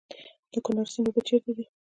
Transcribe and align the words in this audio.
د 0.51 0.53
کونړ 0.65 0.85
سیند 0.93 1.07
اوبه 1.07 1.21
چیرته 1.27 1.51
ځي؟ 1.57 1.65